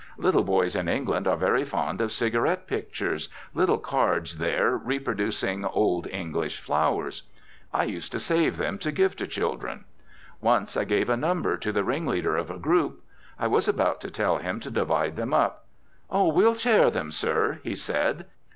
[0.17, 6.07] Little boys in England are very fond of cigarette pictures, little cards there reproducing "old
[6.07, 7.21] English flowers."
[7.71, 9.85] I used to save them to give to children.
[10.41, 13.03] Once I gave a number to the ringleader of a group.
[13.37, 15.67] I was about to tell him to divide them up.
[16.09, 18.25] "Oh, we'll share them, sir," he said.